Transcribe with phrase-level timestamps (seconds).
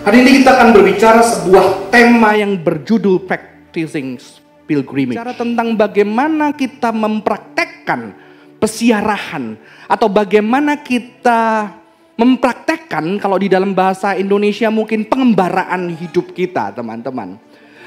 [0.00, 4.16] Hari ini kita akan berbicara sebuah tema yang berjudul Practicing
[4.64, 5.20] Pilgrimage.
[5.20, 8.16] Bicara tentang bagaimana kita mempraktekkan
[8.56, 11.68] pesiarahan atau bagaimana kita
[12.16, 17.36] mempraktekkan kalau di dalam bahasa Indonesia mungkin pengembaraan hidup kita, teman-teman.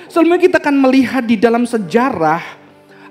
[0.05, 2.62] Sebelumnya kita akan melihat di dalam sejarah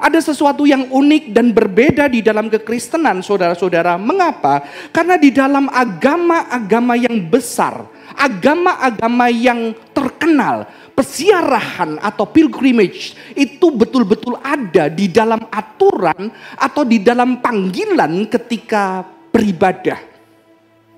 [0.03, 3.95] ada sesuatu yang unik dan berbeda di dalam kekristenan, saudara-saudara.
[3.95, 4.67] Mengapa?
[4.91, 7.87] Karena di dalam agama-agama yang besar,
[8.19, 10.67] agama-agama yang terkenal,
[10.99, 20.03] pesiarahan atau pilgrimage itu betul-betul ada di dalam aturan atau di dalam panggilan ketika beribadah.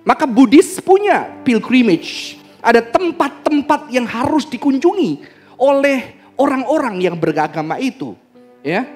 [0.01, 5.21] Maka Buddhis punya pilgrimage, ada tempat-tempat yang harus dikunjungi
[5.61, 8.24] oleh orang-orang yang beragama itu
[8.65, 8.89] ya.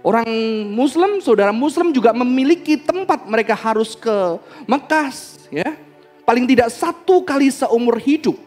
[0.00, 0.26] Orang
[0.72, 5.12] Muslim, saudara Muslim juga memiliki tempat mereka harus ke Mekah,
[5.52, 5.76] ya.
[6.24, 8.40] Paling tidak satu kali seumur hidup.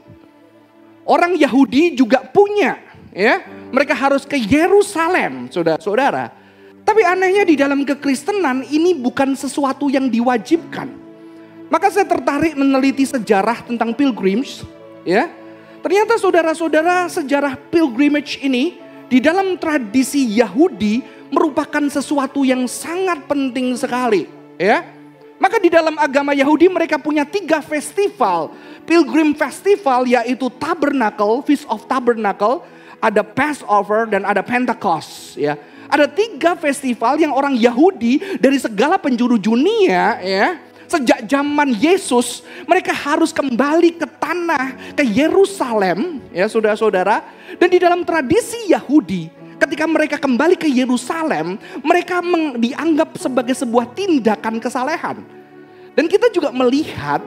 [1.06, 2.82] Orang Yahudi juga punya,
[3.14, 3.46] ya.
[3.70, 6.34] Mereka harus ke Yerusalem, saudara-saudara.
[6.82, 10.90] Tapi anehnya di dalam kekristenan ini bukan sesuatu yang diwajibkan.
[11.70, 14.66] Maka saya tertarik meneliti sejarah tentang pilgrims,
[15.06, 15.30] ya.
[15.84, 18.78] Ternyata saudara-saudara sejarah pilgrimage ini
[19.12, 24.24] di dalam tradisi Yahudi merupakan sesuatu yang sangat penting sekali,
[24.56, 24.88] ya.
[25.36, 28.56] Maka di dalam agama Yahudi mereka punya tiga festival,
[28.88, 32.64] Pilgrim Festival yaitu Tabernacle, Feast of Tabernacle,
[33.04, 35.60] ada Passover dan ada Pentecost, ya.
[35.92, 40.56] Ada tiga festival yang orang Yahudi dari segala penjuru dunia, ya,
[40.92, 47.24] sejak zaman Yesus mereka harus kembali ke tanah ke Yerusalem ya saudara-saudara.
[47.56, 52.20] Dan di dalam tradisi Yahudi ketika mereka kembali ke Yerusalem mereka
[52.60, 55.24] dianggap sebagai sebuah tindakan kesalehan.
[55.96, 57.24] Dan kita juga melihat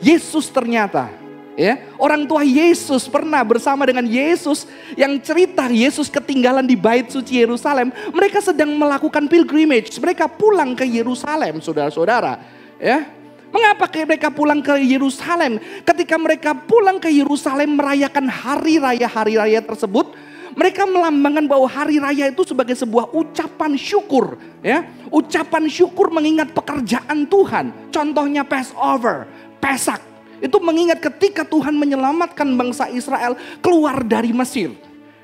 [0.00, 1.12] Yesus ternyata
[1.56, 1.80] ya.
[1.96, 4.64] Orang tua Yesus pernah bersama dengan Yesus
[4.94, 7.90] yang cerita Yesus ketinggalan di bait suci Yerusalem.
[8.12, 13.10] Mereka sedang melakukan pilgrimage mereka pulang ke Yerusalem saudara-saudara Ya,
[13.48, 15.56] Mengapa mereka pulang ke Yerusalem?
[15.80, 20.12] Ketika mereka pulang ke Yerusalem merayakan hari raya-hari raya tersebut,
[20.52, 24.84] mereka melambangkan bahwa hari raya itu sebagai sebuah ucapan syukur, ya.
[25.08, 27.88] Ucapan syukur mengingat pekerjaan Tuhan.
[27.88, 29.24] Contohnya Passover,
[29.56, 30.04] Pesak.
[30.44, 33.32] Itu mengingat ketika Tuhan menyelamatkan bangsa Israel
[33.64, 34.76] keluar dari Mesir,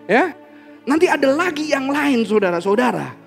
[0.08, 0.32] ya.
[0.88, 3.23] Nanti ada lagi yang lain saudara-saudara.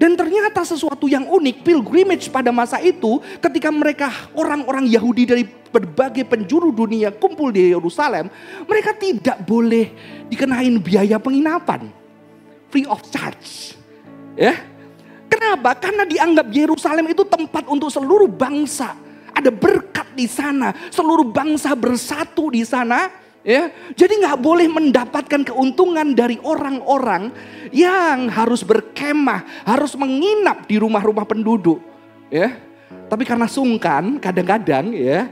[0.00, 6.24] Dan ternyata sesuatu yang unik, pilgrimage pada masa itu ketika mereka orang-orang Yahudi dari berbagai
[6.24, 8.32] penjuru dunia kumpul di Yerusalem,
[8.64, 9.92] mereka tidak boleh
[10.32, 11.92] dikenain biaya penginapan.
[12.72, 13.76] Free of charge.
[14.40, 14.56] Ya.
[15.28, 15.76] Kenapa?
[15.76, 18.96] Karena dianggap Yerusalem itu tempat untuk seluruh bangsa.
[19.36, 26.12] Ada berkat di sana, seluruh bangsa bersatu di sana Ya, jadi nggak boleh mendapatkan keuntungan
[26.12, 27.32] dari orang-orang
[27.72, 31.80] yang harus berkemah, harus menginap di rumah-rumah penduduk.
[32.28, 32.60] Ya,
[33.08, 35.24] tapi karena sungkan, kadang-kadang ya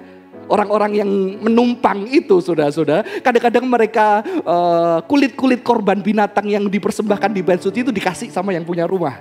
[0.49, 7.61] orang-orang yang menumpang itu, saudara-saudara, kadang-kadang mereka uh, kulit-kulit korban binatang yang dipersembahkan di bait
[7.61, 9.21] suci itu dikasih sama yang punya rumah.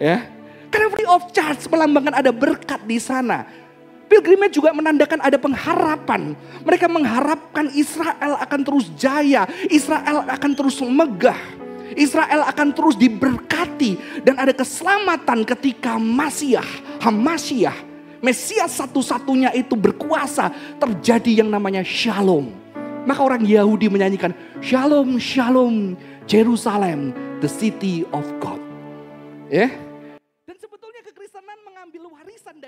[0.00, 0.32] Ya,
[0.72, 3.63] karena free of charge melambangkan ada berkat di sana.
[4.04, 6.36] Pilgrimage juga menandakan ada pengharapan.
[6.62, 11.64] Mereka mengharapkan Israel akan terus jaya, Israel akan terus megah.
[11.94, 16.66] Israel akan terus diberkati dan ada keselamatan ketika Masiah,
[16.98, 17.76] Hamasiah,
[18.24, 20.48] Mesias satu-satunya itu berkuasa
[20.80, 22.50] terjadi yang namanya Shalom.
[23.04, 24.32] Maka orang Yahudi menyanyikan
[24.64, 25.92] Shalom, Shalom,
[26.24, 27.12] Jerusalem,
[27.44, 28.58] the city of God.
[29.52, 29.83] Ya, yeah?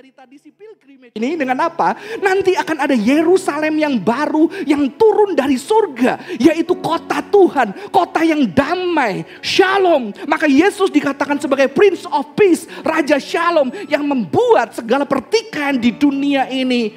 [0.07, 1.99] Warisan dari tradisi pilgrimage ini dengan apa?
[2.23, 8.47] Nanti akan ada Yerusalem yang baru yang turun dari surga, yaitu kota Tuhan, kota yang
[8.47, 10.15] damai, Shalom.
[10.31, 16.47] Maka Yesus dikatakan sebagai Prince of Peace, Raja Shalom yang membuat segala pertikaian di dunia
[16.47, 16.95] ini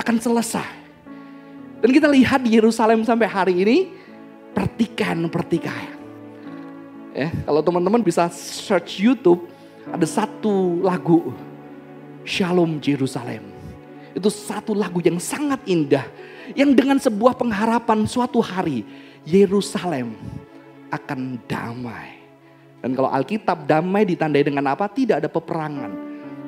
[0.00, 0.70] akan selesai.
[1.84, 3.76] Dan kita lihat di Yerusalem sampai hari ini
[4.56, 5.96] pertikaian-pertikaian.
[7.12, 9.44] Ya, kalau teman-teman bisa search YouTube,
[9.88, 11.32] ada satu lagu
[12.26, 13.46] Shalom Jerusalem.
[14.10, 16.02] Itu satu lagu yang sangat indah.
[16.58, 18.82] Yang dengan sebuah pengharapan suatu hari
[19.22, 20.18] Yerusalem
[20.90, 22.18] akan damai.
[22.82, 24.90] Dan kalau Alkitab damai ditandai dengan apa?
[24.90, 26.05] Tidak ada peperangan.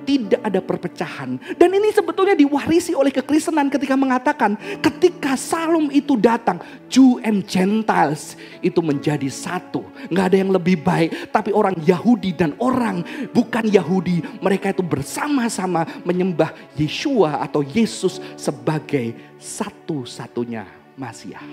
[0.08, 1.36] Tidak ada perpecahan.
[1.60, 6.56] Dan ini sebetulnya diwarisi oleh kekristenan ketika mengatakan ketika Salom itu datang,
[6.88, 9.84] Jew and Gentiles itu menjadi satu.
[10.08, 13.04] Nggak ada yang lebih baik, tapi orang Yahudi dan orang
[13.36, 20.64] bukan Yahudi, mereka itu bersama-sama menyembah Yeshua atau Yesus sebagai satu-satunya
[20.96, 21.44] Masiah.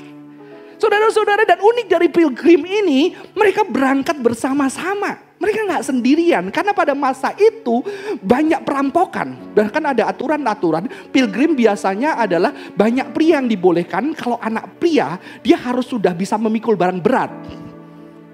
[0.85, 5.17] Saudara-saudara dan unik dari pilgrim ini, mereka berangkat bersama-sama.
[5.41, 7.81] Mereka nggak sendirian karena pada masa itu
[8.21, 9.33] banyak perampokan.
[9.57, 14.13] Bahkan ada aturan-aturan pilgrim biasanya adalah banyak pria yang dibolehkan.
[14.13, 17.33] Kalau anak pria dia harus sudah bisa memikul barang berat.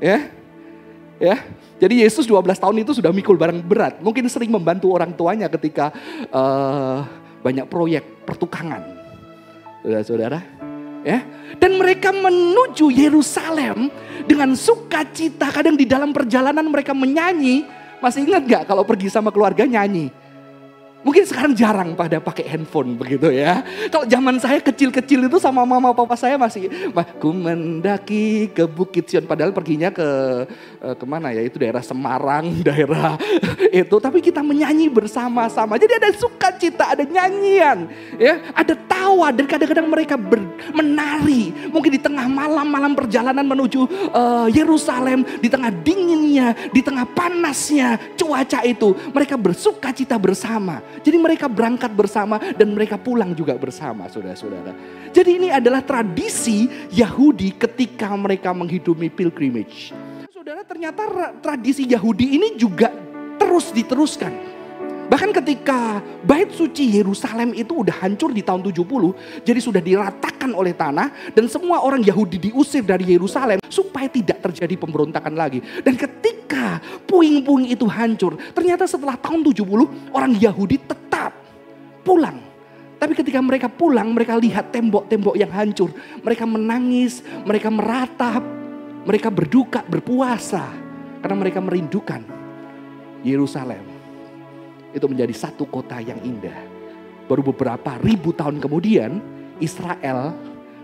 [0.03, 0.27] Ya,
[1.23, 1.39] ya.
[1.79, 4.03] Jadi Yesus 12 tahun itu sudah mikul barang berat.
[4.03, 5.95] Mungkin sering membantu orang tuanya ketika
[6.35, 7.07] uh,
[7.39, 8.83] banyak proyek pertukangan.
[9.81, 10.70] Saudara-saudara,
[11.03, 11.19] ya.
[11.57, 13.91] Dan mereka menuju Yerusalem
[14.25, 15.49] dengan sukacita.
[15.51, 17.65] Kadang di dalam perjalanan mereka menyanyi.
[18.01, 20.09] Masih ingat gak kalau pergi sama keluarga nyanyi?
[21.01, 23.65] Mungkin sekarang jarang pada pakai handphone begitu ya.
[23.89, 26.69] Kalau zaman saya kecil-kecil itu sama mama papa saya masih,
[27.17, 29.25] ku mendaki ke Bukit Sion.
[29.25, 30.07] Padahal perginya ke
[30.77, 31.41] uh, ke mana ya?
[31.41, 33.17] Itu daerah Semarang, daerah
[33.73, 33.95] itu.
[33.97, 35.81] Tapi kita menyanyi bersama-sama.
[35.81, 37.89] Jadi ada sukacita, ada nyanyian,
[38.21, 40.37] ya, ada tawa dan kadang-kadang mereka ber,
[40.69, 41.49] menari.
[41.73, 48.61] Mungkin di tengah malam-malam perjalanan menuju uh, Yerusalem, di tengah dinginnya, di tengah panasnya cuaca
[48.61, 50.90] itu, mereka bersukacita bersama.
[50.99, 54.75] Jadi mereka berangkat bersama dan mereka pulang juga bersama saudara-saudara.
[55.15, 59.95] Jadi ini adalah tradisi Yahudi ketika mereka menghidupi pilgrimage.
[60.27, 61.07] Saudara ternyata
[61.39, 62.91] tradisi Yahudi ini juga
[63.39, 64.50] terus diteruskan.
[65.11, 70.71] Bahkan ketika bait suci Yerusalem itu udah hancur di tahun 70, jadi sudah diratakan oleh
[70.71, 75.59] tanah dan semua orang Yahudi diusir dari Yerusalem supaya tidak terjadi pemberontakan lagi.
[75.83, 81.35] Dan ketika puing-puing itu hancur, ternyata setelah tahun 70 orang Yahudi tetap
[82.07, 82.39] pulang.
[82.95, 85.91] Tapi ketika mereka pulang, mereka lihat tembok-tembok yang hancur.
[86.23, 88.39] Mereka menangis, mereka meratap,
[89.03, 90.71] mereka berduka, berpuasa.
[91.19, 92.23] Karena mereka merindukan
[93.27, 93.90] Yerusalem
[94.91, 96.55] itu menjadi satu kota yang indah.
[97.27, 99.23] Baru beberapa ribu tahun kemudian
[99.63, 100.35] Israel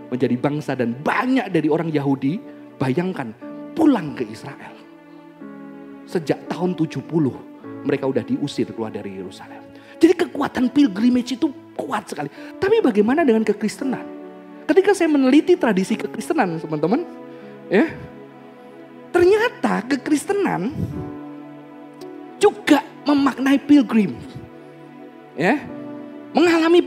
[0.08, 2.40] menjadi bangsa dan banyak dari orang Yahudi
[2.80, 3.32] bayangkan
[3.76, 4.72] pulang ke Israel.
[6.08, 7.04] Sejak tahun 70
[7.84, 9.60] mereka udah diusir keluar dari Yerusalem.
[9.98, 12.30] Jadi kekuatan pilgrimage itu kuat sekali.
[12.56, 14.06] Tapi bagaimana dengan kekristenan?
[14.64, 17.02] Ketika saya meneliti tradisi kekristenan teman-teman,
[17.68, 17.88] ya,
[19.12, 20.72] ternyata kekristenan
[22.38, 24.12] juga memaknai pilgrim.
[25.38, 25.62] Ya,
[26.36, 26.84] mengalami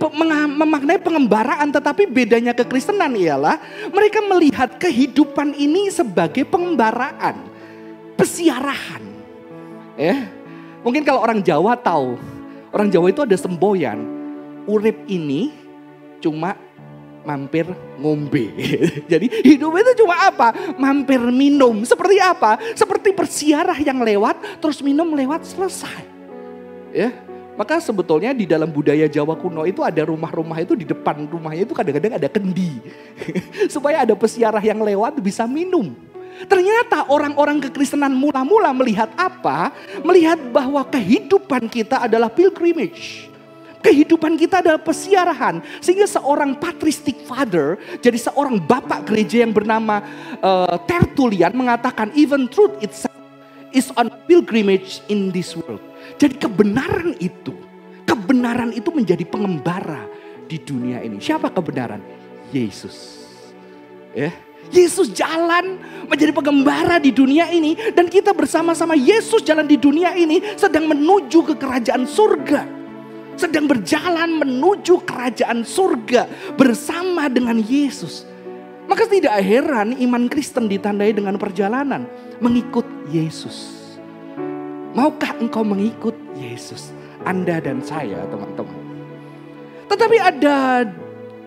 [0.54, 3.58] memaknai pengembaraan tetapi bedanya kekristenan ialah
[3.90, 7.42] mereka melihat kehidupan ini sebagai pengembaraan,
[8.16, 9.02] pesiarahan.
[9.98, 10.30] Ya.
[10.82, 12.18] Mungkin kalau orang Jawa tahu,
[12.74, 14.02] orang Jawa itu ada semboyan.
[14.66, 15.54] Urip ini
[16.22, 16.58] cuma
[17.22, 17.70] mampir
[18.02, 18.50] ngombe.
[19.12, 20.54] Jadi hidup itu cuma apa?
[20.78, 21.86] Mampir minum.
[21.86, 22.58] Seperti apa?
[22.74, 26.11] Seperti persiarah yang lewat, terus minum lewat selesai.
[26.92, 27.16] Ya,
[27.60, 31.76] maka sebetulnya di dalam budaya Jawa kuno itu ada rumah-rumah itu di depan rumahnya itu
[31.76, 32.80] kadang-kadang ada kendi.
[33.76, 35.92] Supaya ada pesiarah yang lewat bisa minum.
[36.48, 39.70] Ternyata orang-orang kekristenan mula-mula melihat apa?
[40.02, 43.30] Melihat bahwa kehidupan kita adalah pilgrimage.
[43.82, 45.62] Kehidupan kita adalah pesiarahan.
[45.82, 50.02] Sehingga seorang patristic father, jadi seorang bapak gereja yang bernama
[50.42, 53.11] uh, Tertullian mengatakan even truth itself
[53.72, 55.82] is on pilgrimage in this world.
[56.20, 57.56] Jadi kebenaran itu,
[58.06, 60.06] kebenaran itu menjadi pengembara
[60.48, 61.18] di dunia ini.
[61.20, 62.04] Siapa kebenaran?
[62.52, 63.28] Yesus.
[64.12, 64.32] Ya.
[64.72, 70.40] Yesus jalan menjadi pengembara di dunia ini dan kita bersama-sama Yesus jalan di dunia ini
[70.56, 72.62] sedang menuju ke kerajaan surga.
[73.36, 78.31] Sedang berjalan menuju kerajaan surga bersama dengan Yesus.
[78.92, 82.12] Maka tidak heran iman Kristen ditandai dengan perjalanan
[82.44, 83.72] mengikut Yesus.
[84.92, 86.92] Maukah engkau mengikut Yesus?
[87.24, 88.76] Anda dan saya teman-teman.
[89.88, 90.84] Tetapi ada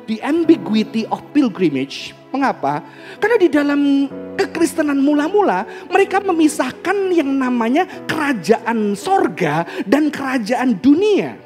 [0.09, 2.17] the ambiguity of pilgrimage.
[2.33, 2.81] Mengapa?
[3.21, 4.09] Karena di dalam
[4.41, 11.37] kekristenan mula-mula mereka memisahkan yang namanya kerajaan sorga dan kerajaan dunia.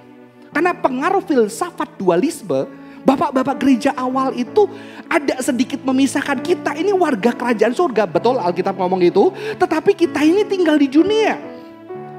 [0.54, 2.70] Karena pengaruh filsafat dualisme,
[3.08, 4.68] bapak-bapak gereja awal itu
[5.08, 8.04] ada sedikit memisahkan kita ini warga kerajaan surga.
[8.04, 9.32] Betul Alkitab ngomong itu.
[9.56, 11.40] Tetapi kita ini tinggal di dunia.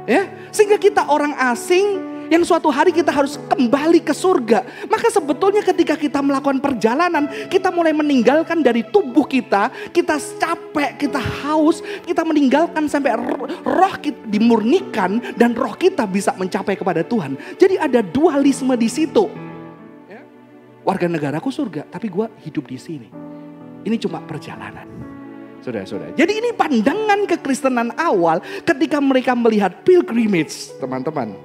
[0.09, 4.61] Ya, sehingga kita orang asing Yang suatu hari kita harus kembali ke surga.
[4.85, 11.17] Maka sebetulnya ketika kita melakukan perjalanan, kita mulai meninggalkan dari tubuh kita, kita capek, kita
[11.17, 13.17] haus, kita meninggalkan sampai
[13.65, 17.33] roh kita dimurnikan dan roh kita bisa mencapai kepada Tuhan.
[17.57, 19.48] Jadi ada dualisme di situ.
[20.89, 23.13] Warga negaraku surga, tapi gue hidup di sini.
[23.85, 24.89] Ini cuma perjalanan.
[25.61, 26.17] Saudara-saudara.
[26.17, 31.37] Jadi ini pandangan kekristenan awal ketika mereka melihat pilgrimage, teman-teman.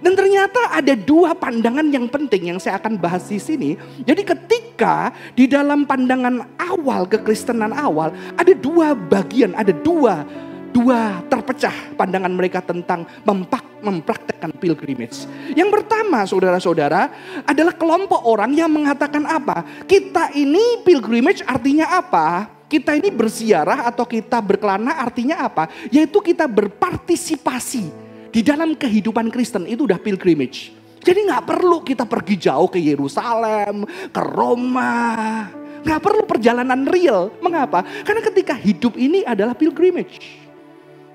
[0.00, 3.76] Dan ternyata ada dua pandangan yang penting yang saya akan bahas di sini.
[4.00, 10.24] Jadi ketika di dalam pandangan awal kekristenan awal ada dua bagian, ada dua
[10.70, 15.26] dua terpecah pandangan mereka tentang mempak, mempraktekkan pilgrimage.
[15.52, 17.10] Yang pertama saudara-saudara
[17.44, 19.66] adalah kelompok orang yang mengatakan apa?
[19.84, 22.48] Kita ini pilgrimage artinya apa?
[22.70, 25.66] Kita ini bersiarah atau kita berkelana artinya apa?
[25.90, 27.90] Yaitu kita berpartisipasi
[28.30, 30.70] di dalam kehidupan Kristen itu udah pilgrimage.
[31.00, 35.48] Jadi nggak perlu kita pergi jauh ke Yerusalem, ke Roma.
[35.80, 37.32] Nggak perlu perjalanan real.
[37.40, 37.82] Mengapa?
[38.04, 40.20] Karena ketika hidup ini adalah pilgrimage.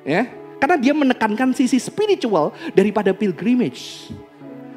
[0.06, 0.30] Ya,
[0.62, 4.14] karena dia menekankan sisi spiritual daripada pilgrimage.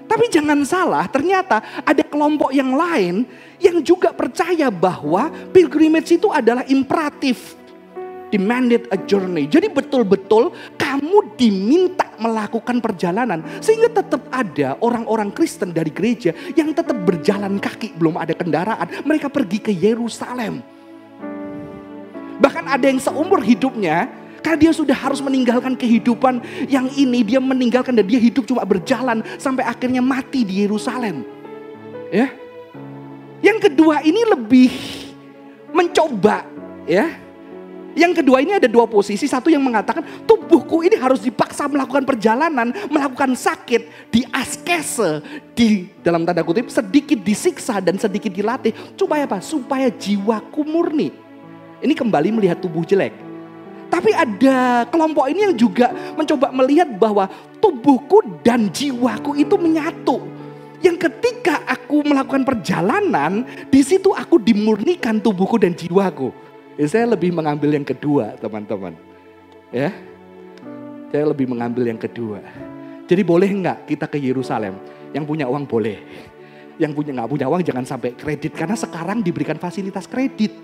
[0.08, 3.28] Tapi jangan salah, ternyata ada kelompok yang lain
[3.60, 7.58] yang juga percaya bahwa pilgrimage itu adalah imperatif
[8.32, 9.48] demanded a journey.
[9.48, 13.44] Jadi betul-betul kamu diminta melakukan perjalanan.
[13.60, 17.96] Sehingga tetap ada orang-orang Kristen dari gereja yang tetap berjalan kaki.
[17.96, 19.04] Belum ada kendaraan.
[19.04, 20.60] Mereka pergi ke Yerusalem.
[22.38, 24.06] Bahkan ada yang seumur hidupnya
[24.40, 26.40] karena dia sudah harus meninggalkan kehidupan
[26.70, 27.22] yang ini.
[27.26, 31.26] Dia meninggalkan dan dia hidup cuma berjalan sampai akhirnya mati di Yerusalem.
[32.08, 32.32] Ya.
[33.38, 34.72] Yang kedua ini lebih
[35.70, 36.42] mencoba
[36.88, 37.28] ya
[37.98, 39.26] yang kedua ini ada dua posisi.
[39.26, 45.18] Satu yang mengatakan tubuhku ini harus dipaksa melakukan perjalanan, melakukan sakit, di askese,
[45.50, 48.70] di dalam tanda kutip sedikit disiksa dan sedikit dilatih.
[48.94, 49.42] Supaya apa?
[49.42, 51.10] Supaya jiwaku murni.
[51.82, 53.27] Ini kembali melihat tubuh jelek.
[53.88, 57.26] Tapi ada kelompok ini yang juga mencoba melihat bahwa
[57.58, 60.20] tubuhku dan jiwaku itu menyatu.
[60.78, 66.30] Yang ketika aku melakukan perjalanan, di situ aku dimurnikan tubuhku dan jiwaku.
[66.78, 68.94] Ya, saya lebih mengambil yang kedua, teman-teman.
[69.74, 69.90] Ya,
[71.10, 72.38] saya lebih mengambil yang kedua.
[73.08, 74.78] Jadi boleh nggak kita ke Yerusalem?
[75.10, 75.98] Yang punya uang boleh.
[76.78, 80.54] Yang punya nggak punya uang jangan sampai kredit karena sekarang diberikan fasilitas kredit.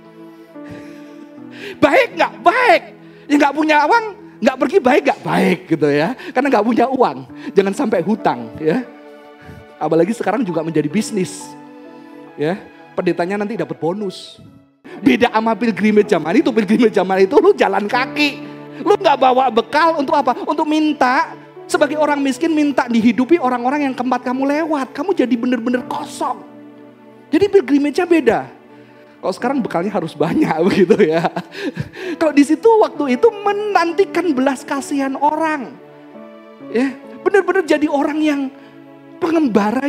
[1.83, 2.33] Baik nggak?
[2.45, 2.83] Baik.
[3.29, 4.05] Yang nggak punya uang
[4.45, 5.21] nggak pergi baik nggak?
[5.25, 6.13] Baik gitu ya.
[6.33, 7.19] Karena nggak punya uang,
[7.57, 8.85] jangan sampai hutang ya.
[9.81, 11.45] Apalagi sekarang juga menjadi bisnis.
[12.35, 12.59] Ya,
[12.99, 14.43] pendetanya nanti dapat bonus.
[15.01, 18.43] Beda sama pilgrimage zaman itu, pilgrimage zaman itu lu jalan kaki.
[18.83, 20.35] Lu nggak bawa bekal untuk apa?
[20.45, 24.91] Untuk minta sebagai orang miskin minta dihidupi orang-orang yang tempat kamu lewat.
[24.93, 26.43] Kamu jadi bener-bener kosong.
[27.31, 28.41] Jadi pilgrimage-nya beda.
[29.25, 31.25] Kalau sekarang bekalnya harus banyak begitu ya.
[32.21, 35.73] Kalau di situ waktu itu menantikan belas kasihan orang.
[36.69, 36.93] Ya,
[37.25, 38.41] benar-benar jadi orang yang
[39.17, 39.89] pengembara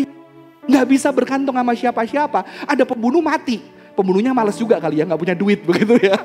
[0.63, 2.63] nggak bisa berkantung sama siapa-siapa.
[2.63, 6.15] Ada pembunuh mati pembunuhnya males juga kali ya, nggak punya duit begitu ya.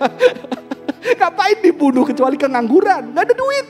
[1.18, 3.66] Ngapain dibunuh kecuali kengangguran, nggak ada duit.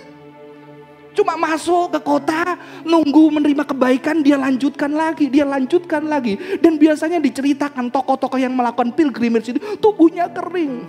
[1.10, 2.54] Cuma masuk ke kota,
[2.86, 6.38] nunggu menerima kebaikan, dia lanjutkan lagi, dia lanjutkan lagi.
[6.62, 10.86] Dan biasanya diceritakan tokoh-tokoh yang melakukan pilgrimage itu tubuhnya kering.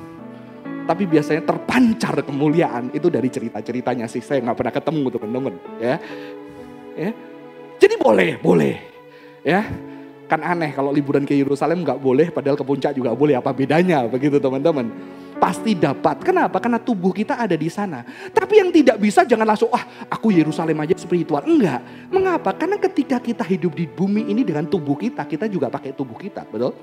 [0.86, 2.94] Tapi biasanya terpancar kemuliaan.
[2.94, 5.54] Itu dari cerita-ceritanya sih, saya nggak pernah ketemu teman-teman.
[5.82, 5.96] Ya.
[6.98, 7.12] ya.
[7.82, 8.76] Jadi boleh, boleh.
[9.42, 9.66] Ya,
[10.32, 13.36] Kan aneh kalau liburan ke Yerusalem nggak boleh, padahal ke puncak juga boleh.
[13.36, 14.88] Apa bedanya begitu teman-teman?
[15.42, 16.22] Pasti dapat.
[16.22, 16.62] Kenapa?
[16.62, 18.06] Karena tubuh kita ada di sana.
[18.30, 21.42] Tapi yang tidak bisa jangan langsung, ah aku Yerusalem aja spiritual.
[21.50, 21.82] Enggak.
[22.14, 22.54] Mengapa?
[22.54, 26.46] Karena ketika kita hidup di bumi ini dengan tubuh kita, kita juga pakai tubuh kita.
[26.46, 26.78] Betul?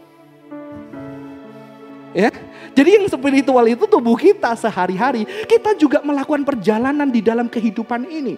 [2.10, 2.34] Ya,
[2.74, 5.22] jadi yang spiritual itu tubuh kita sehari-hari.
[5.46, 8.34] Kita juga melakukan perjalanan di dalam kehidupan ini.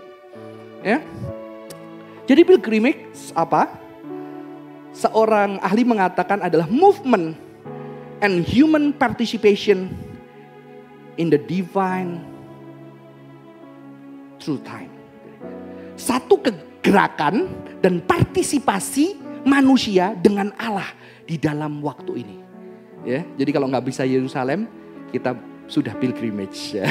[0.84, 1.00] Ya,
[2.28, 3.80] jadi pilgrimage apa?
[4.90, 7.38] seorang ahli mengatakan adalah movement
[8.20, 9.88] and human participation
[11.20, 12.24] in the divine
[14.40, 14.88] true time.
[16.00, 17.52] Satu kegerakan
[17.84, 20.88] dan partisipasi manusia dengan Allah
[21.28, 22.36] di dalam waktu ini.
[23.04, 24.64] Ya, jadi kalau nggak bisa Yerusalem,
[25.12, 25.36] kita
[25.68, 26.80] sudah pilgrimage.
[26.80, 26.88] Ya.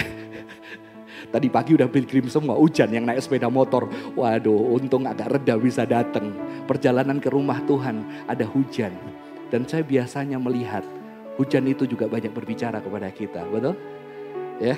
[1.33, 3.89] Tadi pagi udah pilgrim semua, hujan yang naik sepeda motor.
[4.17, 6.33] Waduh, untung agak reda bisa datang.
[6.65, 8.93] Perjalanan ke rumah Tuhan ada hujan.
[9.49, 10.81] Dan saya biasanya melihat
[11.37, 13.77] hujan itu juga banyak berbicara kepada kita, betul?
[14.59, 14.75] Ya.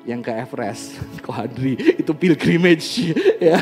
[0.00, 0.96] yang ke Everest,
[1.26, 3.12] Ko Hadri, itu pilgrimage
[3.52, 3.60] ya.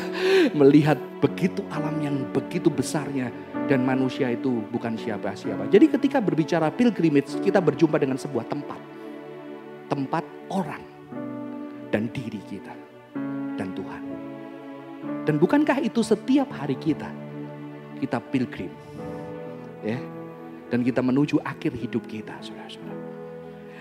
[0.55, 3.35] Melihat begitu alam yang begitu besarnya
[3.67, 5.67] dan manusia itu bukan siapa-siapa.
[5.69, 8.81] Jadi ketika berbicara pilgrimage, kita berjumpa dengan sebuah tempat.
[9.91, 10.85] Tempat orang
[11.91, 12.73] dan diri kita
[13.59, 14.03] dan Tuhan.
[15.27, 17.11] Dan bukankah itu setiap hari kita
[17.99, 18.71] kita pilgrim.
[19.83, 19.99] Ya.
[20.69, 22.98] Dan kita menuju akhir hidup kita, Saudara-saudara.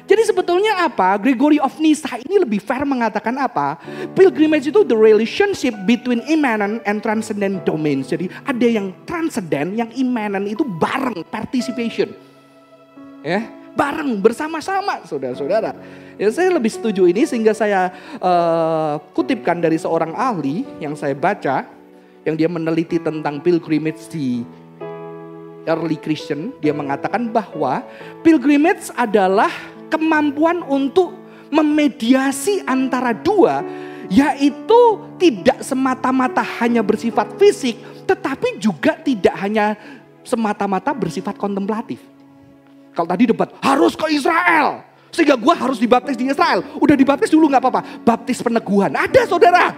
[0.07, 1.19] Jadi sebetulnya apa?
[1.19, 3.75] Gregory of Nyssa ini lebih fair mengatakan apa?
[4.15, 8.07] Pilgrimage itu the relationship between immanent and transcendent domains.
[8.07, 12.15] Jadi ada yang transcendent, yang immanent itu bareng, participation.
[13.19, 15.75] Ya, bareng bersama-sama saudara-saudara.
[16.15, 17.91] Ya saya lebih setuju ini sehingga saya
[18.23, 21.67] uh, kutipkan dari seorang ahli yang saya baca
[22.23, 24.47] yang dia meneliti tentang pilgrimage di
[25.67, 27.83] early Christian, dia mengatakan bahwa
[28.23, 29.51] pilgrimage adalah
[29.87, 31.15] kemampuan untuk
[31.51, 33.63] memediasi antara dua,
[34.11, 34.81] yaitu
[35.19, 39.75] tidak semata-mata hanya bersifat fisik, tetapi juga tidak hanya
[40.23, 41.99] semata-mata bersifat kontemplatif.
[42.91, 46.65] Kalau tadi debat harus ke Israel, sehingga gue harus dibaptis di Israel.
[46.81, 48.91] Udah dibaptis dulu nggak apa-apa, baptis peneguhan.
[48.91, 49.71] Ada saudara.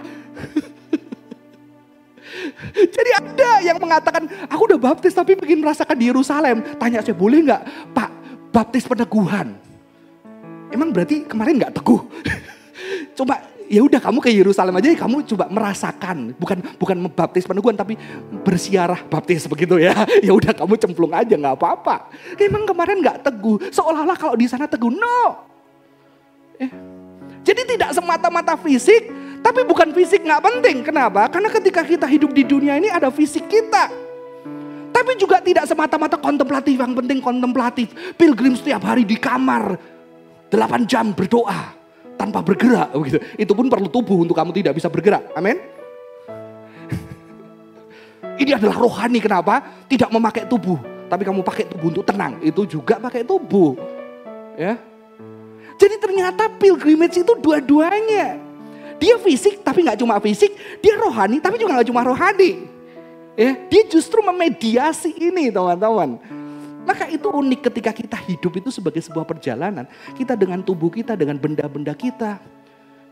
[2.94, 6.62] Jadi ada yang mengatakan, aku udah baptis tapi ingin merasakan di Yerusalem.
[6.80, 7.62] Tanya saya, boleh nggak
[7.94, 8.10] Pak
[8.50, 9.69] baptis peneguhan?
[10.70, 12.00] Emang berarti kemarin nggak teguh?
[13.18, 16.34] coba ya udah kamu ke Yerusalem aja kamu coba merasakan.
[16.34, 17.94] Bukan bukan membaptis peneguhan tapi
[18.42, 19.94] bersiarah baptis begitu ya.
[20.26, 22.10] Ya udah kamu cemplung aja nggak apa-apa.
[22.38, 23.70] Emang kemarin nggak teguh?
[23.70, 25.46] Seolah-olah kalau di sana teguh no.
[26.60, 26.68] Eh.
[27.40, 29.08] jadi tidak semata-mata fisik
[29.40, 30.76] tapi bukan fisik nggak penting.
[30.84, 31.24] Kenapa?
[31.32, 33.88] Karena ketika kita hidup di dunia ini ada fisik kita.
[34.90, 37.88] Tapi juga tidak semata-mata kontemplatif yang penting kontemplatif.
[38.20, 39.80] Pilgrim setiap hari di kamar
[40.50, 41.78] 8 jam berdoa
[42.18, 43.22] tanpa bergerak begitu.
[43.38, 45.30] Itu pun perlu tubuh untuk kamu tidak bisa bergerak.
[45.32, 45.56] Amin.
[48.42, 49.62] Ini adalah rohani kenapa?
[49.86, 50.76] Tidak memakai tubuh,
[51.06, 52.36] tapi kamu pakai tubuh untuk tenang.
[52.42, 53.78] Itu juga pakai tubuh.
[54.58, 54.76] Ya.
[55.80, 58.36] Jadi ternyata pilgrimage itu dua-duanya.
[59.00, 60.52] Dia fisik tapi nggak cuma fisik,
[60.84, 62.68] dia rohani tapi juga nggak cuma rohani.
[63.32, 66.20] Ya, dia justru memediasi ini teman-teman.
[66.88, 69.84] Maka itu unik ketika kita hidup itu sebagai sebuah perjalanan.
[70.16, 72.40] Kita dengan tubuh kita, dengan benda-benda kita.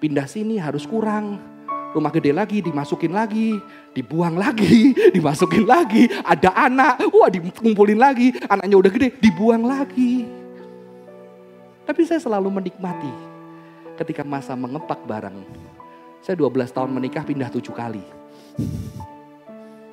[0.01, 1.37] Pindah sini harus kurang.
[1.89, 3.57] Rumah gede lagi, dimasukin lagi,
[3.97, 6.09] dibuang lagi, dimasukin lagi.
[6.21, 8.33] Ada anak, wah dikumpulin lagi.
[8.45, 10.29] Anaknya udah gede, dibuang lagi.
[11.89, 13.09] Tapi saya selalu menikmati
[13.97, 15.37] ketika masa mengepak barang.
[16.21, 18.05] Saya 12 tahun menikah pindah tujuh kali.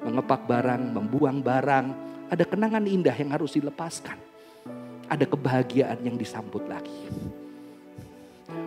[0.04, 1.86] Mengepak barang, membuang barang,
[2.26, 4.18] ada kenangan indah yang harus dilepaskan.
[5.06, 7.06] Ada kebahagiaan yang disambut lagi.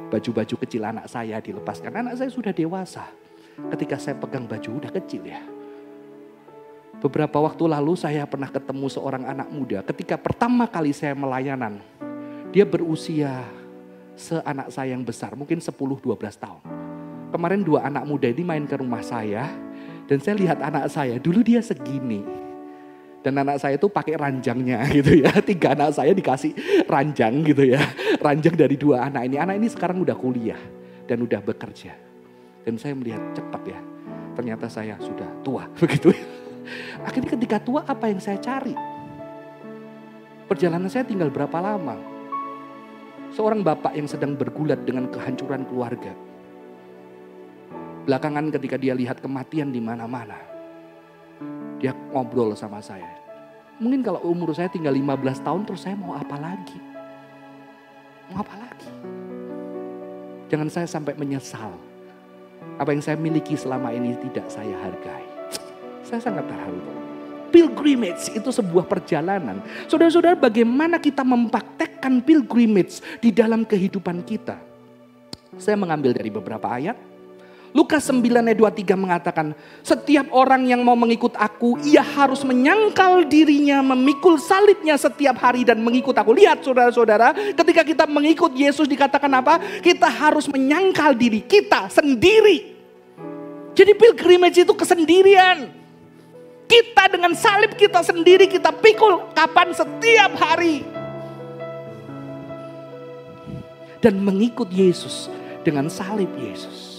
[0.09, 1.91] Baju-baju kecil anak saya dilepaskan.
[1.91, 3.11] Anak saya sudah dewasa.
[3.75, 5.43] Ketika saya pegang baju udah kecil ya.
[7.03, 9.83] Beberapa waktu lalu saya pernah ketemu seorang anak muda.
[9.83, 11.83] Ketika pertama kali saya melayanan.
[12.55, 13.43] Dia berusia
[14.15, 15.35] seanak saya yang besar.
[15.35, 15.75] Mungkin 10-12
[16.39, 16.63] tahun.
[17.29, 19.51] Kemarin dua anak muda ini main ke rumah saya.
[20.09, 21.21] Dan saya lihat anak saya.
[21.21, 22.48] Dulu dia segini
[23.19, 25.33] dan anak saya itu pakai ranjangnya gitu ya.
[25.43, 26.55] Tiga anak saya dikasih
[26.87, 27.83] ranjang gitu ya.
[28.23, 29.37] Ranjang dari dua anak ini.
[29.39, 30.61] Anak ini sekarang udah kuliah
[31.07, 31.93] dan udah bekerja.
[32.63, 33.81] Dan saya melihat cepat ya.
[34.39, 36.23] Ternyata saya sudah tua begitu ya.
[37.03, 38.77] Akhirnya ketika tua apa yang saya cari?
[40.47, 41.97] Perjalanan saya tinggal berapa lama?
[43.29, 46.13] Seorang bapak yang sedang bergulat dengan kehancuran keluarga.
[48.09, 50.58] Belakangan ketika dia lihat kematian di mana-mana
[51.79, 53.07] dia ngobrol sama saya.
[53.79, 56.79] Mungkin kalau umur saya tinggal 15 tahun terus saya mau apa lagi?
[58.35, 58.91] Mau apa lagi?
[60.51, 61.71] Jangan saya sampai menyesal.
[62.79, 65.23] Apa yang saya miliki selama ini tidak saya hargai.
[66.03, 66.83] Saya sangat terharu.
[67.49, 69.63] Pilgrimage itu sebuah perjalanan.
[69.87, 74.59] Saudara-saudara bagaimana kita mempraktekkan pilgrimage di dalam kehidupan kita.
[75.57, 77.08] Saya mengambil dari beberapa ayat
[77.77, 79.47] Lukas 9 ayat 23 mengatakan,
[79.85, 85.77] setiap orang yang mau mengikut aku, ia harus menyangkal dirinya, memikul salibnya setiap hari dan
[85.85, 86.33] mengikut aku.
[86.33, 89.61] Lihat saudara-saudara, ketika kita mengikut Yesus dikatakan apa?
[89.85, 92.73] Kita harus menyangkal diri kita sendiri.
[93.77, 95.71] Jadi pilgrimage itu kesendirian.
[96.69, 100.85] Kita dengan salib kita sendiri kita pikul kapan setiap hari.
[104.03, 105.31] Dan mengikut Yesus
[105.63, 106.98] dengan salib Yesus.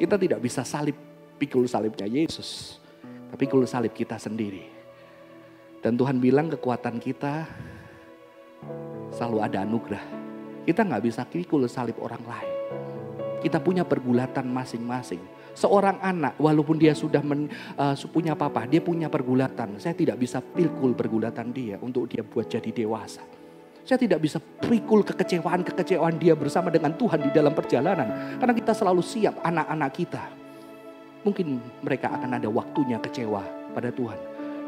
[0.00, 0.96] Kita tidak bisa salib,
[1.36, 2.80] pikul salibnya Yesus.
[3.04, 4.64] Tapi pikul salib kita sendiri.
[5.84, 7.44] Dan Tuhan bilang kekuatan kita
[9.12, 10.00] selalu ada anugerah.
[10.64, 12.56] Kita nggak bisa pikul salib orang lain.
[13.44, 15.20] Kita punya pergulatan masing-masing.
[15.52, 19.76] Seorang anak walaupun dia sudah men, uh, punya papa, dia punya pergulatan.
[19.76, 23.39] Saya tidak bisa pikul pergulatan dia untuk dia buat jadi dewasa.
[23.90, 28.38] Saya tidak bisa pikul kekecewaan-kekecewaan dia bersama dengan Tuhan di dalam perjalanan.
[28.38, 30.30] Karena kita selalu siap anak-anak kita.
[31.26, 33.42] Mungkin mereka akan ada waktunya kecewa
[33.74, 34.14] pada Tuhan.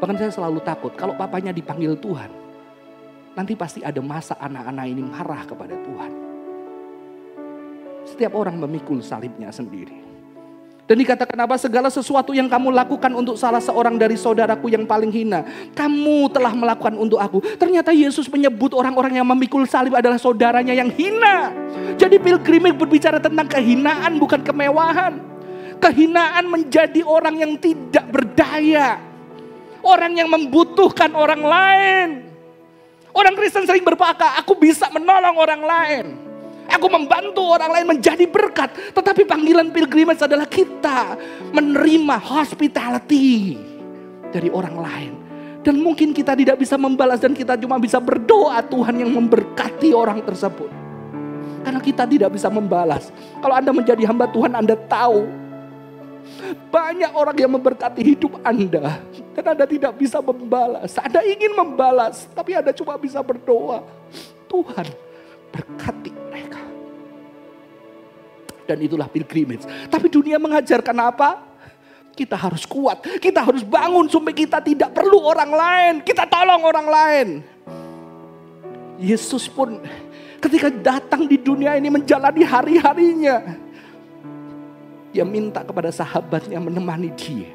[0.03, 2.27] Bahkan saya selalu takut kalau papanya dipanggil Tuhan.
[3.39, 6.11] Nanti pasti ada masa anak-anak ini marah kepada Tuhan.
[8.03, 10.02] Setiap orang memikul salibnya sendiri.
[10.93, 11.57] Dan dikatakan apa?
[11.57, 15.41] Segala sesuatu yang kamu lakukan untuk salah seorang dari saudaraku yang paling hina.
[15.73, 17.41] Kamu telah melakukan untuk aku.
[17.57, 21.49] Ternyata Yesus menyebut orang-orang yang memikul salib adalah saudaranya yang hina.
[21.97, 25.17] Jadi pilgrimage berbicara tentang kehinaan bukan kemewahan.
[25.81, 29.01] Kehinaan menjadi orang yang tidak berdaya.
[29.81, 32.09] Orang yang membutuhkan orang lain.
[33.17, 36.22] Orang Kristen sering berpaka, aku bisa menolong orang lain.
[36.73, 38.73] Aku membantu orang lain menjadi berkat.
[38.97, 41.15] Tetapi panggilan pilgrimage adalah kita
[41.53, 43.57] menerima hospitality
[44.33, 45.13] dari orang lain.
[45.63, 50.19] Dan mungkin kita tidak bisa membalas dan kita cuma bisa berdoa Tuhan yang memberkati orang
[50.25, 50.67] tersebut.
[51.63, 53.07] Karena kita tidak bisa membalas.
[53.39, 55.45] Kalau Anda menjadi hamba Tuhan Anda tahu.
[56.71, 58.99] Banyak orang yang memberkati hidup Anda.
[59.31, 60.91] Dan Anda tidak bisa membalas.
[60.99, 62.27] Anda ingin membalas.
[62.35, 63.87] Tapi Anda cuma bisa berdoa.
[64.51, 64.87] Tuhan
[65.53, 66.12] berkati.
[68.63, 69.67] Dan itulah pilgrimage.
[69.91, 71.29] Tapi dunia mengajarkan apa?
[72.13, 75.93] Kita harus kuat, kita harus bangun supaya kita tidak perlu orang lain.
[76.05, 77.27] Kita tolong orang lain.
[79.01, 79.81] Yesus pun
[80.37, 83.37] ketika datang di dunia ini menjalani hari-harinya.
[85.13, 87.49] Dia minta kepada sahabatnya menemani dia.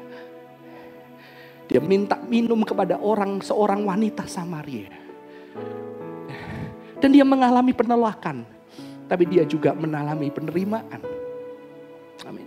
[1.69, 4.91] Dia minta minum kepada orang seorang wanita Samaria.
[6.99, 8.58] Dan dia mengalami penolakan.
[9.09, 11.01] Tapi dia juga mengalami penerimaan.
[12.29, 12.45] Amin.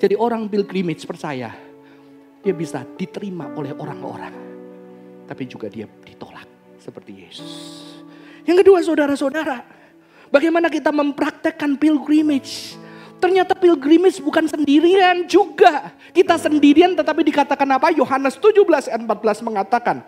[0.00, 1.52] Jadi orang pilgrimage percaya.
[2.40, 4.32] Dia bisa diterima oleh orang-orang.
[5.28, 6.48] Tapi juga dia ditolak.
[6.80, 7.52] Seperti Yesus.
[8.48, 9.60] Yang kedua saudara-saudara.
[10.32, 12.80] Bagaimana kita mempraktekkan pilgrimage.
[13.20, 15.92] Ternyata pilgrimage bukan sendirian juga.
[16.16, 17.92] Kita sendirian tetapi dikatakan apa?
[17.92, 20.00] Yohanes 17 ayat 14 mengatakan.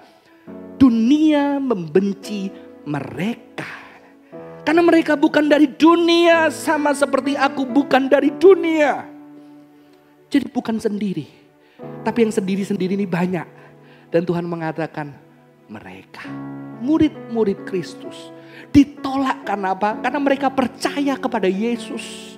[0.81, 2.49] Dunia membenci
[2.89, 3.80] mereka.
[4.61, 9.09] Karena mereka bukan dari dunia sama seperti aku bukan dari dunia.
[10.31, 11.27] Jadi bukan sendiri.
[12.05, 13.49] Tapi yang sendiri-sendiri ini banyak.
[14.13, 15.17] Dan Tuhan mengatakan
[15.67, 16.29] mereka.
[16.81, 18.31] Murid-murid Kristus.
[18.71, 19.97] Ditolak karena apa?
[19.99, 22.37] Karena mereka percaya kepada Yesus.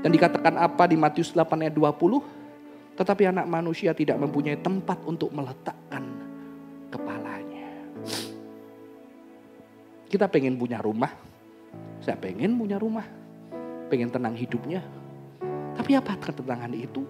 [0.00, 2.96] Dan dikatakan apa di Matius 8 ayat 20?
[2.96, 6.15] Tetapi anak manusia tidak mempunyai tempat untuk meletakkan
[10.06, 11.10] Kita pengen punya rumah.
[11.98, 13.06] Saya pengen punya rumah.
[13.90, 14.82] Pengen tenang hidupnya.
[15.74, 17.02] Tapi apa ketenangan itu?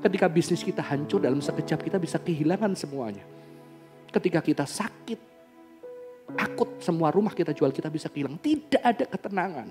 [0.00, 3.24] Ketika bisnis kita hancur dalam sekejap kita bisa kehilangan semuanya.
[4.08, 5.20] Ketika kita sakit,
[6.36, 8.40] akut semua rumah kita jual kita bisa kehilangan.
[8.40, 9.68] Tidak ada ketenangan.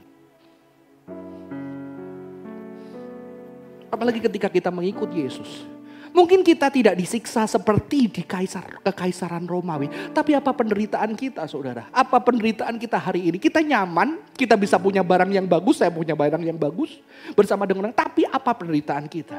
[3.89, 5.65] Apalagi ketika kita mengikut Yesus.
[6.09, 11.89] Mungkin kita tidak disiksa seperti di kaisar kekaisaran Romawi, tapi apa penderitaan kita, Saudara?
[11.93, 13.37] Apa penderitaan kita hari ini?
[13.37, 16.97] Kita nyaman, kita bisa punya barang yang bagus, saya punya barang yang bagus
[17.37, 19.37] bersama dengan orang, tapi apa penderitaan kita?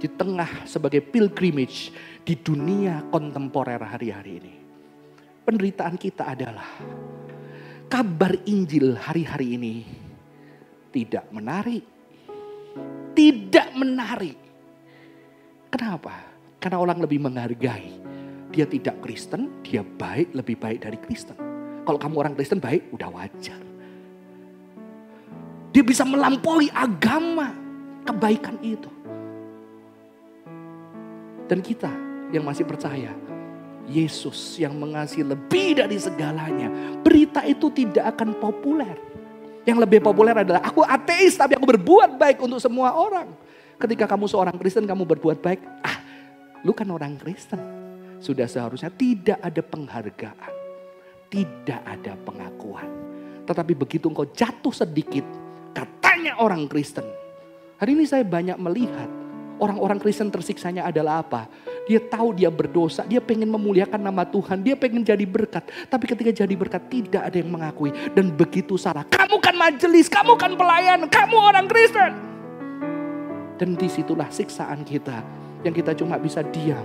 [0.00, 1.92] Di tengah sebagai pilgrimage
[2.24, 4.54] di dunia kontemporer hari-hari ini.
[5.44, 6.68] Penderitaan kita adalah
[7.88, 9.74] kabar Injil hari-hari ini
[10.94, 11.84] tidak menarik.
[13.14, 14.43] Tidak menarik
[15.74, 16.14] Kenapa?
[16.62, 17.90] Karena orang lebih menghargai.
[18.54, 21.34] Dia tidak Kristen, dia baik, lebih baik dari Kristen.
[21.82, 23.58] Kalau kamu orang Kristen baik, udah wajar.
[25.74, 27.50] Dia bisa melampaui agama,
[28.06, 28.86] kebaikan itu.
[31.50, 31.90] Dan kita
[32.30, 33.10] yang masih percaya,
[33.90, 36.70] Yesus yang mengasihi lebih dari segalanya.
[37.02, 38.94] Berita itu tidak akan populer.
[39.66, 43.26] Yang lebih populer adalah aku ateis tapi aku berbuat baik untuk semua orang.
[43.78, 45.60] Ketika kamu seorang Kristen, kamu berbuat baik.
[45.82, 45.98] Ah,
[46.62, 47.58] lu kan orang Kristen.
[48.22, 50.52] Sudah seharusnya tidak ada penghargaan.
[51.28, 52.88] Tidak ada pengakuan.
[53.44, 55.26] Tetapi begitu engkau jatuh sedikit,
[55.76, 57.04] katanya orang Kristen.
[57.76, 59.10] Hari ini saya banyak melihat
[59.60, 61.50] orang-orang Kristen tersiksanya adalah apa?
[61.84, 65.68] Dia tahu dia berdosa, dia pengen memuliakan nama Tuhan, dia pengen jadi berkat.
[65.92, 67.92] Tapi ketika jadi berkat tidak ada yang mengakui.
[68.16, 72.23] Dan begitu salah, kamu kan majelis, kamu kan pelayan, kamu orang Kristen.
[73.60, 75.22] Dan di situlah siksaan kita.
[75.62, 76.84] Yang kita cuma bisa diam.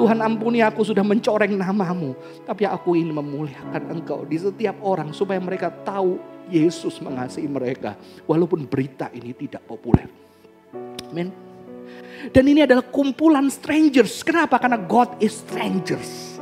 [0.00, 2.16] Tuhan ampuni aku sudah mencoreng namamu.
[2.48, 6.16] Tapi aku ingin memuliakan engkau di setiap orang supaya mereka tahu
[6.48, 7.96] Yesus mengasihi mereka.
[8.24, 10.08] Walaupun berita ini tidak populer.
[11.10, 11.28] Amin.
[12.30, 14.20] Dan ini adalah kumpulan strangers.
[14.20, 14.60] Kenapa?
[14.60, 16.36] Karena God is strangers.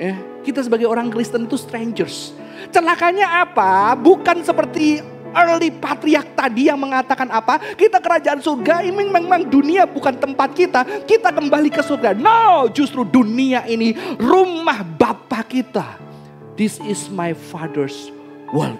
[0.00, 2.32] Ya, kita sebagai orang Kristen itu strangers.
[2.72, 3.92] Celakanya apa?
[3.98, 7.58] Bukan seperti early patriarch tadi yang mengatakan apa?
[7.74, 10.80] Kita kerajaan surga ini memang dunia bukan tempat kita.
[11.06, 12.16] Kita kembali ke surga.
[12.16, 15.98] No, justru dunia ini rumah Bapa kita.
[16.58, 18.12] This is my father's
[18.52, 18.78] world.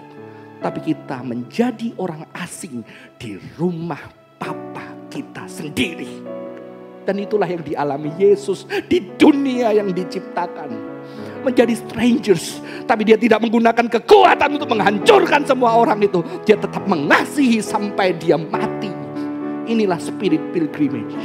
[0.61, 2.85] Tapi kita menjadi orang asing
[3.17, 4.01] di rumah
[4.37, 6.21] Papa kita sendiri.
[7.01, 10.90] Dan itulah yang dialami Yesus di dunia yang diciptakan
[11.41, 12.61] menjadi strangers.
[12.85, 16.21] Tapi dia tidak menggunakan kekuatan untuk menghancurkan semua orang itu.
[16.45, 18.89] Dia tetap mengasihi sampai dia mati.
[19.69, 21.17] Inilah spirit pilgrimage.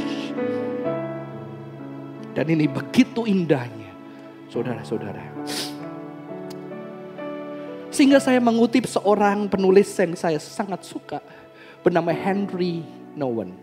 [2.37, 3.89] Dan ini begitu indahnya.
[4.47, 5.25] Saudara-saudara.
[7.89, 11.19] Sehingga saya mengutip seorang penulis yang saya sangat suka.
[11.81, 12.85] Bernama Henry
[13.17, 13.53] Nowen.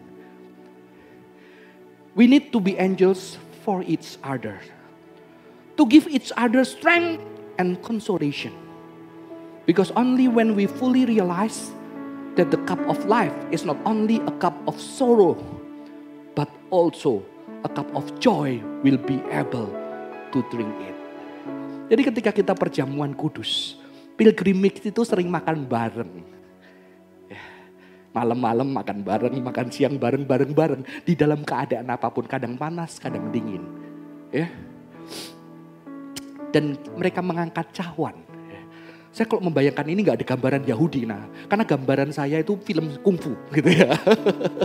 [2.15, 4.59] We need to be angels for each other
[5.77, 7.23] to give each other strength
[7.59, 8.55] and consolation.
[9.65, 11.73] Because only when we fully realize
[12.37, 15.39] that the cup of life is not only a cup of sorrow,
[16.37, 17.25] but also
[17.65, 19.71] a cup of joy will be able
[20.35, 20.97] to drink it.
[21.89, 23.81] Jadi ketika kita perjamuan kudus,
[24.19, 26.13] pilgrimage itu sering makan bareng.
[27.29, 27.41] Ya,
[28.13, 30.83] malam-malam makan bareng, makan siang bareng, bareng-bareng.
[31.05, 33.65] Di dalam keadaan apa pun, kadang panas, kadang dingin.
[34.33, 34.49] Ya,
[36.55, 38.15] dan mereka mengangkat cawan.
[39.15, 43.39] Saya kalau membayangkan ini nggak ada gambaran Yahudi, nah karena gambaran saya itu film kungfu
[43.55, 43.95] gitu ya.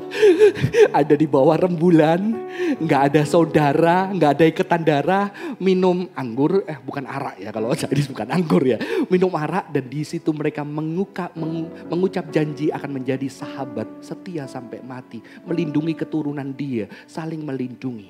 [0.99, 2.33] ada di bawah rembulan,
[2.81, 5.25] nggak ada saudara, nggak ada ikatan darah,
[5.61, 10.01] minum anggur, eh bukan arak ya kalau saya bukan anggur ya, minum arak dan di
[10.01, 16.89] situ mereka menguka, meng, mengucap janji akan menjadi sahabat setia sampai mati, melindungi keturunan dia,
[17.05, 18.09] saling melindungi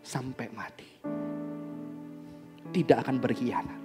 [0.00, 0.89] sampai mati
[2.70, 3.78] tidak akan berkhianat.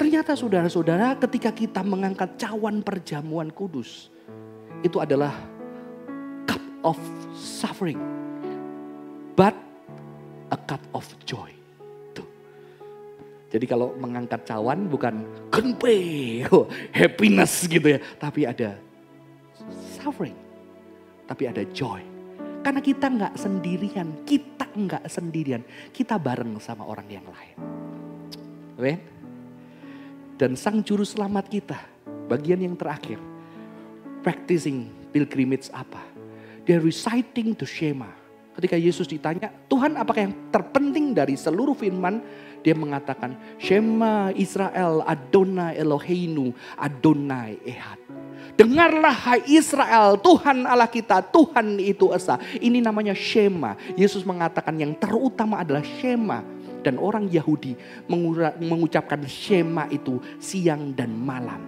[0.00, 4.08] Ternyata saudara-saudara ketika kita mengangkat cawan perjamuan kudus.
[4.80, 5.36] Itu adalah
[6.48, 6.96] cup of
[7.36, 8.00] suffering.
[9.36, 9.52] But
[10.48, 11.52] a cup of joy.
[12.16, 12.24] Tuh.
[13.52, 15.20] Jadi kalau mengangkat cawan bukan
[15.52, 15.96] kenpe,
[16.56, 16.64] oh,
[16.96, 18.00] happiness gitu ya.
[18.16, 18.80] Tapi ada
[20.00, 20.36] suffering.
[21.28, 22.09] Tapi ada joy.
[22.60, 27.56] Karena kita nggak sendirian, kita nggak sendirian, kita bareng sama orang yang lain.
[28.76, 28.98] Amen.
[30.36, 31.76] Dan sang juru selamat kita,
[32.28, 33.20] bagian yang terakhir,
[34.24, 36.00] practicing pilgrimage apa?
[36.64, 38.08] Dia reciting to Shema.
[38.56, 42.20] Ketika Yesus ditanya, Tuhan apakah yang terpenting dari seluruh firman?
[42.60, 48.00] Dia mengatakan, Shema Israel Adonai Eloheinu Adonai Ehad.
[48.54, 52.36] Dengarlah hai Israel, Tuhan Allah kita, Tuhan itu Esa.
[52.60, 53.72] Ini namanya Shema.
[53.96, 56.44] Yesus mengatakan yang terutama adalah Shema.
[56.80, 57.76] Dan orang Yahudi
[58.60, 61.60] mengucapkan Shema itu siang dan malam.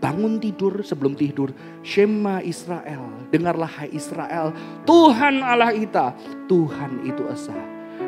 [0.00, 1.52] Bangun tidur sebelum tidur.
[1.84, 3.28] Shema Israel.
[3.28, 4.50] Dengarlah hai Israel.
[4.88, 6.16] Tuhan Allah kita.
[6.48, 7.54] Tuhan itu Esa.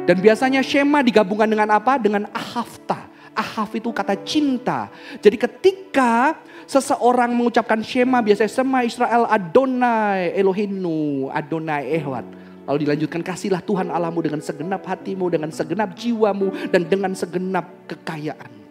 [0.09, 2.01] Dan biasanya Shema digabungkan dengan apa?
[2.01, 3.12] Dengan Ahafta.
[3.33, 4.93] Ahaf itu kata cinta.
[5.21, 6.37] Jadi ketika
[6.69, 12.25] seseorang mengucapkan Shema biasanya Shema Israel Adonai Elohinu Adonai Ehwat.
[12.63, 18.63] Lalu dilanjutkan kasihlah Tuhan Allahmu dengan segenap hatimu, dengan segenap jiwamu, dan dengan segenap kekayaan.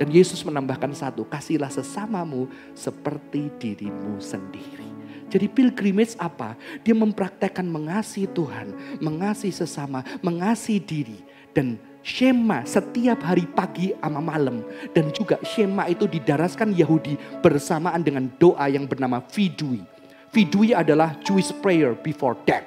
[0.00, 4.88] Dan Yesus menambahkan satu, kasihlah sesamamu seperti dirimu sendiri.
[5.28, 6.56] Jadi pilgrimage apa?
[6.80, 11.20] Dia mempraktekkan mengasihi Tuhan, mengasihi sesama, mengasihi diri.
[11.52, 14.64] Dan Shema setiap hari pagi sama malam.
[14.96, 19.84] Dan juga Shema itu didaraskan Yahudi bersamaan dengan doa yang bernama Vidui.
[20.32, 22.64] Vidui adalah Jewish prayer before death.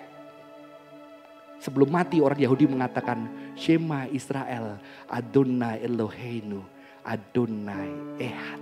[1.63, 3.23] Sebelum mati orang Yahudi mengatakan
[3.55, 6.59] Shema Israel Adonai Eloheinu
[7.07, 8.61] Adonai Ehad.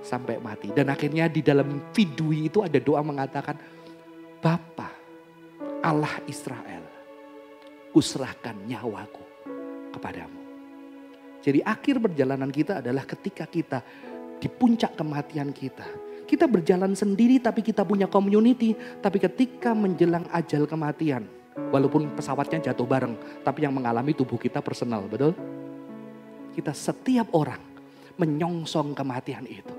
[0.00, 0.70] Sampai mati.
[0.70, 3.58] Dan akhirnya di dalam Vidui itu ada doa mengatakan
[4.38, 4.90] Bapa
[5.82, 6.85] Allah Israel
[7.96, 9.24] kuserahkan nyawaku
[9.96, 10.36] kepadamu.
[11.40, 13.80] Jadi akhir perjalanan kita adalah ketika kita
[14.36, 15.88] di puncak kematian kita.
[16.28, 18.76] Kita berjalan sendiri tapi kita punya community.
[19.00, 21.24] Tapi ketika menjelang ajal kematian.
[21.72, 23.16] Walaupun pesawatnya jatuh bareng.
[23.40, 25.32] Tapi yang mengalami tubuh kita personal, betul?
[26.52, 27.64] Kita setiap orang
[28.20, 29.72] menyongsong kematian itu.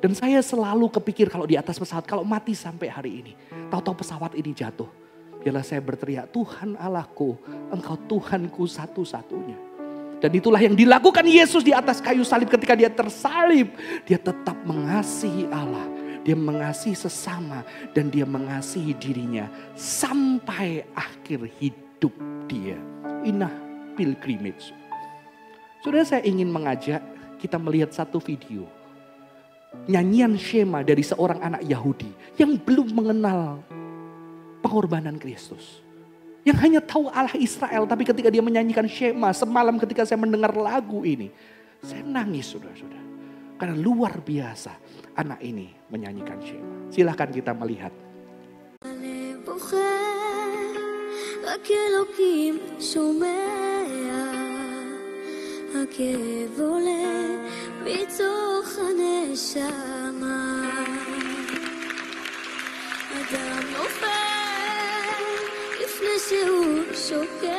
[0.00, 3.32] Dan saya selalu kepikir kalau di atas pesawat, kalau mati sampai hari ini.
[3.68, 5.01] Tahu-tahu pesawat ini jatuh
[5.42, 7.34] Biarlah saya berteriak, Tuhan Allahku,
[7.74, 9.58] Engkau Tuhanku satu-satunya.
[10.22, 13.74] Dan itulah yang dilakukan Yesus di atas kayu salib ketika dia tersalib.
[14.06, 15.82] Dia tetap mengasihi Allah.
[16.22, 22.14] Dia mengasihi sesama dan dia mengasihi dirinya sampai akhir hidup
[22.46, 22.78] dia.
[23.26, 23.50] Inah
[23.98, 24.70] pilgrimage.
[25.82, 27.02] Sudah saya ingin mengajak
[27.42, 28.70] kita melihat satu video.
[29.90, 33.58] Nyanyian Shema dari seorang anak Yahudi yang belum mengenal
[34.61, 35.81] pengorbanan Kristus.
[36.47, 41.03] Yang hanya tahu Allah Israel, tapi ketika dia menyanyikan Shema semalam ketika saya mendengar lagu
[41.03, 41.27] ini,
[41.83, 43.03] saya nangis sudah-sudah.
[43.57, 44.71] Karena luar biasa
[45.17, 46.91] anak ini menyanyikan Shema.
[46.93, 47.91] Silahkan kita melihat.
[55.77, 57.43] הכאב עולה
[57.83, 60.37] מתוך הנשמה.
[63.11, 64.40] אדם נופל לפני
[66.32, 67.56] שהוא שוקע,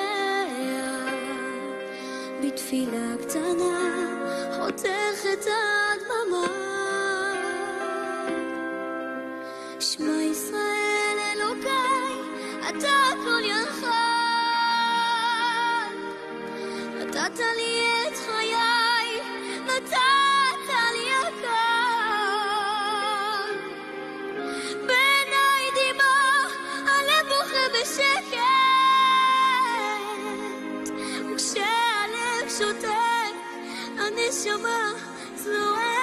[2.43, 3.79] בתפילה קטנה
[4.57, 6.47] חותך את הדממה.
[9.79, 12.15] שמע ישראל אלוקיי,
[12.69, 13.89] אתה הכל יכול.
[16.99, 17.92] נתת לי
[34.43, 34.67] 什么
[35.37, 36.02] 滋味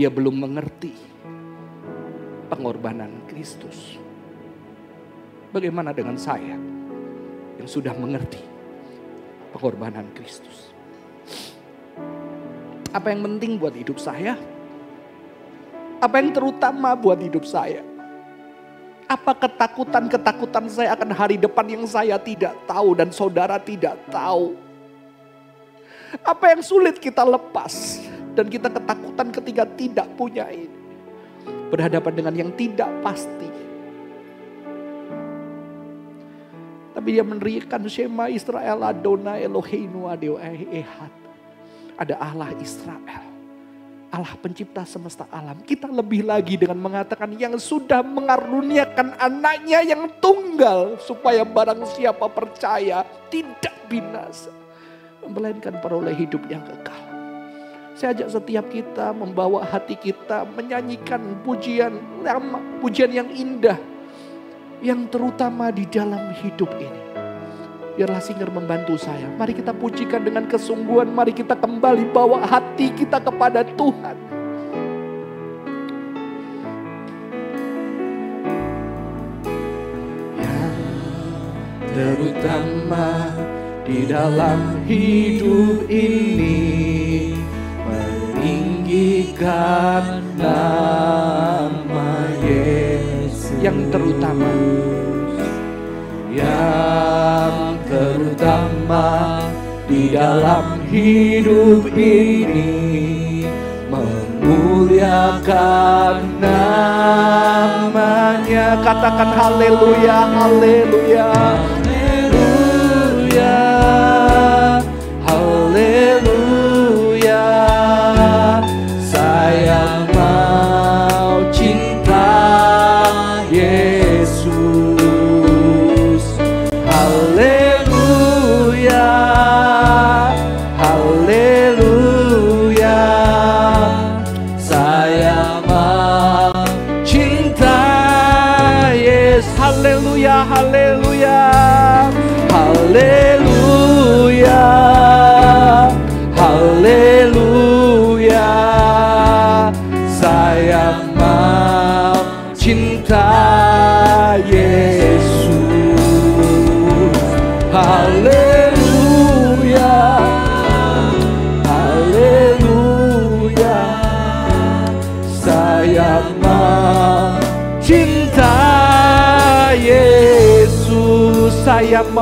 [0.00, 0.96] Dia belum mengerti
[2.48, 4.00] pengorbanan Kristus.
[5.52, 6.56] Bagaimana dengan saya
[7.60, 8.40] yang sudah mengerti
[9.52, 10.72] pengorbanan Kristus?
[12.96, 14.40] Apa yang penting buat hidup saya?
[16.00, 17.84] Apa yang terutama buat hidup saya?
[19.04, 24.56] Apa ketakutan-ketakutan saya akan hari depan yang saya tidak tahu dan saudara tidak tahu?
[26.24, 28.00] Apa yang sulit kita lepas
[28.34, 30.78] dan kita ketakutan ketika tidak punya ini?
[31.70, 33.50] Berhadapan dengan yang tidak pasti.
[36.90, 41.12] Tapi dia meneriakan Shema Israel Adonai Eloheinu Adeo Ehad.
[41.96, 43.24] Ada Allah Israel.
[44.10, 45.62] Allah pencipta semesta alam.
[45.62, 50.98] Kita lebih lagi dengan mengatakan yang sudah mengaruniakan anaknya yang tunggal.
[50.98, 54.50] Supaya barang siapa percaya tidak binasa.
[55.24, 57.09] Melainkan peroleh hidup yang kekal.
[58.00, 63.76] Saya ajak setiap kita membawa hati kita menyanyikan pujian lama, pujian yang indah.
[64.80, 67.02] Yang terutama di dalam hidup ini.
[68.00, 69.28] Biarlah singer membantu saya.
[69.36, 71.12] Mari kita pujikan dengan kesungguhan.
[71.12, 74.16] Mari kita kembali bawa hati kita kepada Tuhan.
[80.40, 80.72] Yang
[81.92, 83.28] terutama
[83.84, 86.39] di dalam hidup ini
[90.36, 93.56] nama Yesus.
[93.64, 94.52] Yang terutama.
[96.28, 97.56] Yang
[97.88, 99.40] terutama
[99.88, 103.44] di dalam hidup ini
[103.90, 105.40] memuliakan
[106.38, 107.96] namanya.
[108.84, 111.69] Katakan haleluya haleluya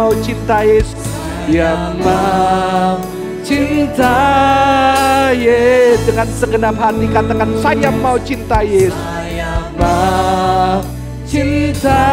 [0.08, 1.04] saya mau cinta Yesus.
[1.48, 2.96] Yang mau
[3.44, 4.16] cinta
[5.36, 8.96] Yesus dengan segenap hati katakan saya mau cinta Yesus.
[8.96, 10.80] Saya mau
[11.28, 12.08] cinta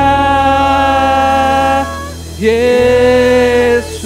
[2.35, 4.03] Yesus.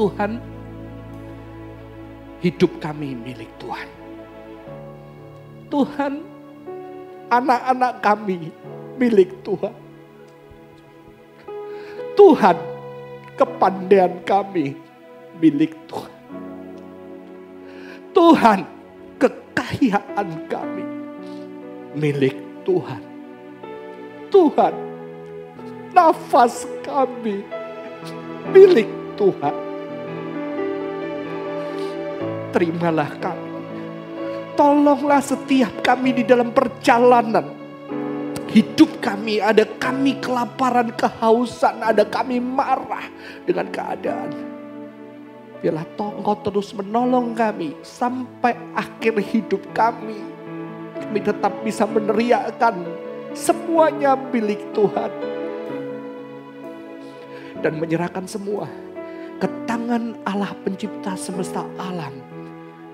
[0.00, 0.40] Tuhan
[2.40, 3.88] hidup kami milik Tuhan.
[5.68, 6.31] Tuhan
[7.32, 8.52] anak-anak kami
[9.00, 9.72] milik Tuhan.
[12.12, 12.56] Tuhan
[13.40, 14.76] kepandaian kami
[15.40, 16.12] milik Tuhan.
[18.12, 18.60] Tuhan
[19.16, 20.84] kekayaan kami
[21.96, 22.36] milik
[22.68, 23.00] Tuhan.
[24.28, 24.74] Tuhan
[25.96, 27.40] nafas kami
[28.52, 29.56] milik Tuhan.
[32.52, 33.41] Terimalah kami
[34.54, 37.62] tolonglah setiap kami di dalam perjalanan
[38.52, 43.08] hidup kami, ada kami kelaparan, kehausan, ada kami marah
[43.48, 44.30] dengan keadaan.
[45.64, 50.20] Biarlah Engkau terus menolong kami sampai akhir hidup kami.
[51.00, 52.76] Kami tetap bisa meneriakkan
[53.32, 55.12] semuanya milik Tuhan.
[57.62, 58.66] Dan menyerahkan semua
[59.38, 62.31] ke tangan Allah pencipta semesta alam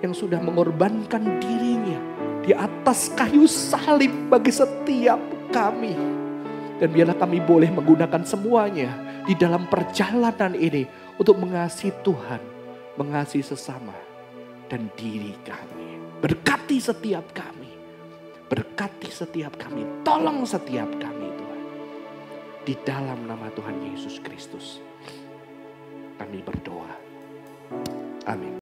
[0.02, 1.98] yang sudah mengorbankan dirinya
[2.42, 5.20] di atas kayu salib bagi setiap
[5.50, 5.94] kami.
[6.78, 10.86] Dan biarlah kami boleh menggunakan semuanya di dalam perjalanan ini
[11.18, 12.40] untuk mengasihi Tuhan,
[12.94, 13.92] mengasihi sesama
[14.70, 15.98] dan diri kami.
[16.22, 17.68] Berkati setiap kami.
[18.48, 20.06] Berkati setiap kami.
[20.06, 21.62] Tolong setiap kami Tuhan.
[22.64, 24.80] Di dalam nama Tuhan Yesus Kristus.
[26.16, 26.94] Kami berdoa.
[28.24, 28.56] Amin.